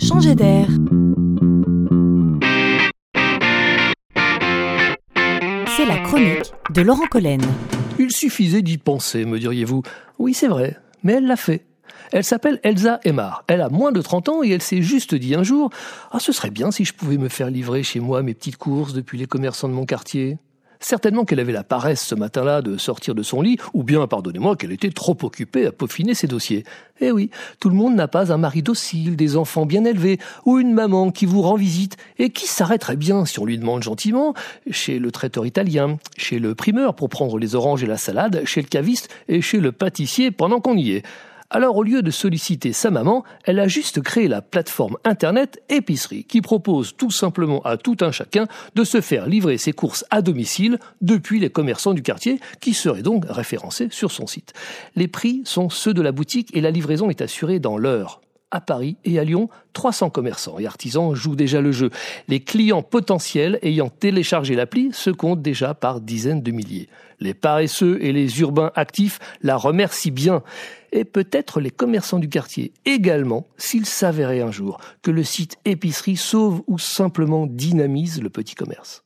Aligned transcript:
changer 0.00 0.34
d'air. 0.34 0.66
C'est 5.76 5.86
la 5.86 5.98
chronique 5.98 6.52
de 6.74 6.82
Laurent 6.82 7.06
Collen. 7.06 7.40
Il 7.98 8.10
suffisait 8.10 8.62
d'y 8.62 8.78
penser, 8.78 9.24
me 9.24 9.38
diriez-vous. 9.38 9.82
Oui, 10.18 10.34
c'est 10.34 10.48
vrai, 10.48 10.76
mais 11.02 11.14
elle 11.14 11.26
l'a 11.26 11.36
fait. 11.36 11.66
Elle 12.12 12.24
s'appelle 12.24 12.58
Elsa 12.62 12.98
Emar. 13.04 13.44
Elle 13.46 13.60
a 13.60 13.68
moins 13.68 13.92
de 13.92 14.00
30 14.00 14.28
ans 14.30 14.42
et 14.42 14.50
elle 14.50 14.62
s'est 14.62 14.82
juste 14.82 15.14
dit 15.14 15.34
un 15.34 15.42
jour 15.42 15.70
Ah, 16.10 16.18
ce 16.18 16.32
serait 16.32 16.50
bien 16.50 16.70
si 16.70 16.84
je 16.84 16.92
pouvais 16.92 17.18
me 17.18 17.28
faire 17.28 17.50
livrer 17.50 17.82
chez 17.82 18.00
moi 18.00 18.22
mes 18.22 18.34
petites 18.34 18.56
courses 18.56 18.94
depuis 18.94 19.18
les 19.18 19.26
commerçants 19.26 19.68
de 19.68 19.74
mon 19.74 19.86
quartier. 19.86 20.38
Certainement 20.82 21.26
qu'elle 21.26 21.40
avait 21.40 21.52
la 21.52 21.62
paresse 21.62 22.02
ce 22.02 22.14
matin-là 22.14 22.62
de 22.62 22.78
sortir 22.78 23.14
de 23.14 23.22
son 23.22 23.42
lit, 23.42 23.58
ou 23.74 23.82
bien, 23.82 24.06
pardonnez-moi, 24.06 24.56
qu'elle 24.56 24.72
était 24.72 24.90
trop 24.90 25.16
occupée 25.22 25.66
à 25.66 25.72
peaufiner 25.72 26.14
ses 26.14 26.26
dossiers. 26.26 26.64
Eh 27.02 27.12
oui, 27.12 27.30
tout 27.60 27.68
le 27.68 27.74
monde 27.74 27.94
n'a 27.94 28.08
pas 28.08 28.32
un 28.32 28.38
mari 28.38 28.62
docile, 28.62 29.14
des 29.14 29.36
enfants 29.36 29.66
bien 29.66 29.84
élevés, 29.84 30.18
ou 30.46 30.58
une 30.58 30.72
maman 30.72 31.10
qui 31.10 31.26
vous 31.26 31.42
rend 31.42 31.56
visite, 31.56 31.98
et 32.18 32.30
qui 32.30 32.46
s'arrêterait 32.46 32.96
bien 32.96 33.26
si 33.26 33.38
on 33.38 33.44
lui 33.44 33.58
demande 33.58 33.82
gentiment, 33.82 34.32
chez 34.70 34.98
le 34.98 35.12
traiteur 35.12 35.44
italien, 35.44 35.98
chez 36.16 36.38
le 36.38 36.54
primeur 36.54 36.94
pour 36.94 37.10
prendre 37.10 37.38
les 37.38 37.54
oranges 37.54 37.84
et 37.84 37.86
la 37.86 37.98
salade, 37.98 38.42
chez 38.46 38.62
le 38.62 38.68
caviste 38.68 39.10
et 39.28 39.42
chez 39.42 39.60
le 39.60 39.72
pâtissier 39.72 40.30
pendant 40.30 40.60
qu'on 40.60 40.78
y 40.78 40.92
est. 40.92 41.02
Alors 41.52 41.76
au 41.76 41.82
lieu 41.82 42.00
de 42.00 42.12
solliciter 42.12 42.72
sa 42.72 42.92
maman, 42.92 43.24
elle 43.44 43.58
a 43.58 43.66
juste 43.66 44.00
créé 44.02 44.28
la 44.28 44.40
plateforme 44.40 44.96
Internet 45.02 45.60
Épicerie 45.68 46.22
qui 46.22 46.40
propose 46.42 46.94
tout 46.96 47.10
simplement 47.10 47.60
à 47.62 47.76
tout 47.76 47.96
un 48.02 48.12
chacun 48.12 48.46
de 48.76 48.84
se 48.84 49.00
faire 49.00 49.26
livrer 49.26 49.58
ses 49.58 49.72
courses 49.72 50.04
à 50.10 50.22
domicile 50.22 50.78
depuis 51.00 51.40
les 51.40 51.50
commerçants 51.50 51.92
du 51.92 52.02
quartier 52.02 52.38
qui 52.60 52.72
seraient 52.72 53.02
donc 53.02 53.24
référencés 53.28 53.88
sur 53.90 54.12
son 54.12 54.28
site. 54.28 54.52
Les 54.94 55.08
prix 55.08 55.42
sont 55.44 55.70
ceux 55.70 55.92
de 55.92 56.02
la 56.02 56.12
boutique 56.12 56.54
et 56.56 56.60
la 56.60 56.70
livraison 56.70 57.10
est 57.10 57.20
assurée 57.20 57.58
dans 57.58 57.76
l'heure 57.76 58.20
à 58.50 58.60
Paris 58.60 58.96
et 59.04 59.18
à 59.18 59.24
Lyon, 59.24 59.48
300 59.72 60.10
commerçants 60.10 60.58
et 60.58 60.66
artisans 60.66 61.14
jouent 61.14 61.36
déjà 61.36 61.60
le 61.60 61.72
jeu. 61.72 61.90
Les 62.28 62.40
clients 62.40 62.82
potentiels 62.82 63.58
ayant 63.62 63.88
téléchargé 63.88 64.54
l'appli 64.54 64.90
se 64.92 65.10
comptent 65.10 65.42
déjà 65.42 65.74
par 65.74 66.00
dizaines 66.00 66.42
de 66.42 66.50
milliers. 66.50 66.88
Les 67.20 67.34
paresseux 67.34 67.98
et 68.00 68.12
les 68.12 68.40
urbains 68.40 68.72
actifs 68.74 69.18
la 69.42 69.56
remercient 69.56 70.10
bien. 70.10 70.42
Et 70.92 71.04
peut-être 71.04 71.60
les 71.60 71.70
commerçants 71.70 72.18
du 72.18 72.28
quartier 72.28 72.72
également, 72.84 73.46
s'ils 73.56 73.86
s'avérait 73.86 74.40
un 74.40 74.50
jour 74.50 74.80
que 75.02 75.10
le 75.10 75.22
site 75.22 75.56
épicerie 75.64 76.16
sauve 76.16 76.62
ou 76.66 76.78
simplement 76.78 77.46
dynamise 77.46 78.20
le 78.20 78.30
petit 78.30 78.54
commerce. 78.54 79.04